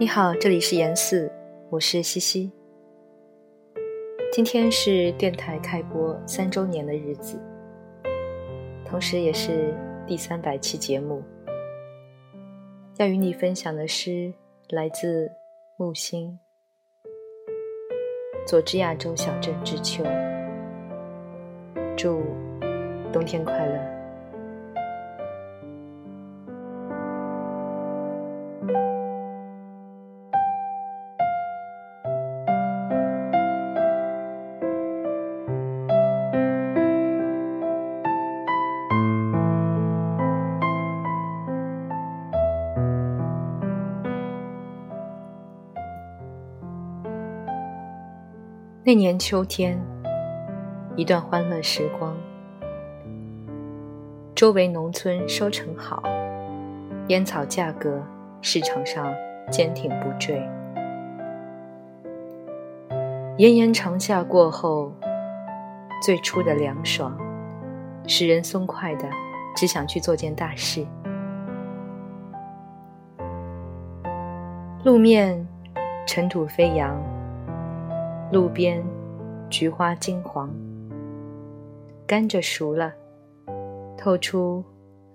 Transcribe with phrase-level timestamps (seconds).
[0.00, 1.30] 你好，这里是严四，
[1.68, 2.50] 我是西西。
[4.32, 7.38] 今天是电台开播三周年的日子，
[8.82, 9.74] 同时也是
[10.06, 11.22] 第三百期节目。
[12.96, 14.32] 要与你分享的诗
[14.70, 15.30] 来自
[15.76, 16.38] 木星，
[18.48, 20.02] 《佐治亚州小镇之秋》。
[21.94, 22.22] 祝
[23.12, 23.99] 冬天快乐。
[48.90, 49.80] 那年秋天，
[50.96, 52.12] 一段欢乐时光。
[54.34, 56.02] 周围农村收成好，
[57.06, 58.04] 烟草价格
[58.42, 59.14] 市场上
[59.48, 60.42] 坚挺不坠。
[63.36, 64.92] 炎炎长夏过后，
[66.02, 67.16] 最初的凉爽，
[68.08, 69.08] 使人松快的
[69.54, 70.84] 只想去做件大事。
[74.82, 75.46] 路面
[76.08, 77.00] 尘土飞扬。
[78.32, 78.80] 路边，
[79.48, 80.54] 菊花金黄，
[82.06, 82.92] 甘蔗熟了，
[83.98, 84.64] 透出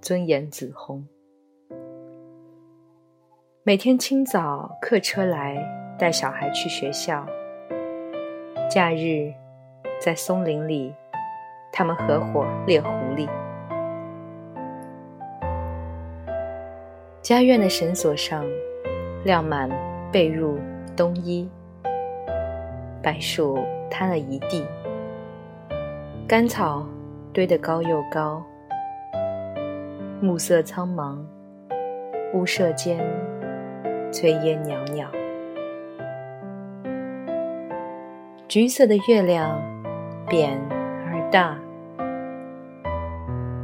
[0.00, 1.04] 尊严紫红。
[3.64, 5.56] 每天清早客车来
[5.98, 7.26] 带小孩去学校，
[8.70, 9.32] 假日
[10.00, 10.94] 在松林里，
[11.72, 13.28] 他们合伙猎狐狸。
[17.20, 18.44] 家院的绳索上
[19.24, 19.68] 晾满
[20.12, 20.56] 被褥
[20.96, 21.50] 冬衣。
[23.02, 23.58] 白树
[23.90, 24.62] 摊了一地，
[26.28, 26.86] 干草
[27.32, 28.44] 堆得高又高。
[30.20, 31.18] 暮色苍茫，
[32.34, 32.98] 屋舍间
[34.12, 35.08] 炊烟袅袅。
[38.46, 39.58] 橘色的月亮，
[40.28, 40.60] 扁
[41.06, 41.56] 而大。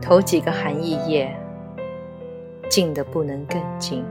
[0.00, 1.36] 头几个寒意夜，
[2.70, 4.03] 静得不能更静。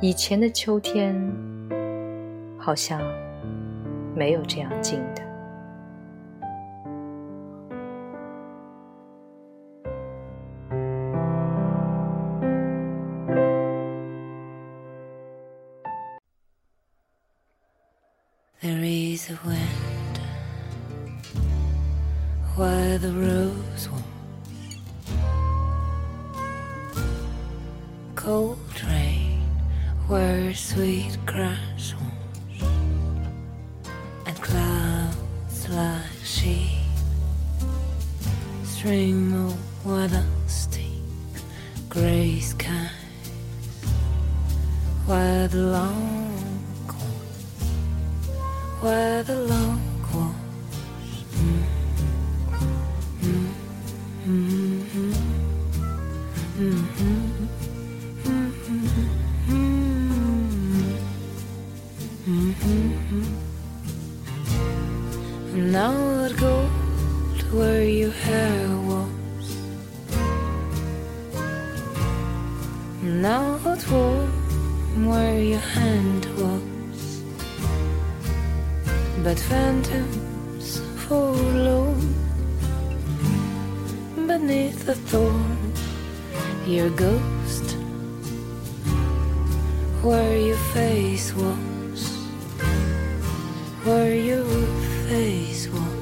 [0.00, 1.45] 以前的秋天。
[2.66, 3.00] 好像
[4.16, 5.22] 没有这样静的。
[18.60, 20.18] There is a wind
[22.56, 24.02] where the rose was,
[28.16, 29.44] cold rain
[30.08, 32.25] where sweet grass was.
[36.46, 36.70] Stream
[38.64, 40.82] string of weather steep,
[41.88, 42.90] grey skies,
[45.06, 46.05] where the long
[65.56, 66.70] Now it gold
[67.50, 69.56] where your hair was.
[73.02, 77.22] Now it warm where your hand was.
[79.24, 81.94] But phantoms follow
[84.14, 85.72] beneath the thorn.
[86.66, 87.78] Your ghost
[90.02, 92.12] where your face was.
[93.84, 94.44] Where your
[95.08, 95.95] face.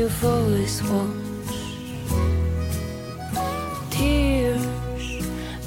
[0.00, 1.10] Your voice was.
[3.90, 4.64] Tears,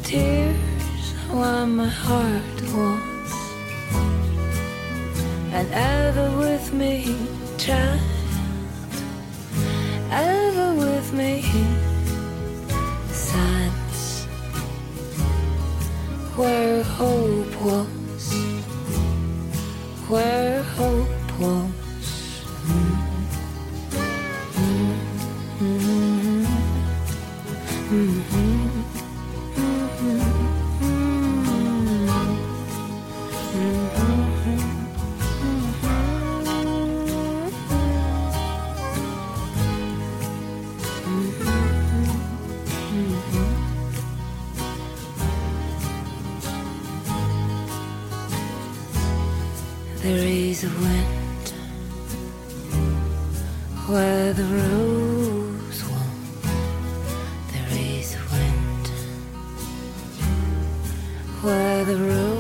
[0.02, 3.32] tears where my heart was.
[5.58, 7.16] And ever with me,
[7.60, 8.00] child,
[10.10, 10.43] ever
[50.04, 51.54] There is a wind
[53.88, 56.44] where the rose won't.
[57.54, 58.88] There is a wind
[61.42, 62.33] where the rose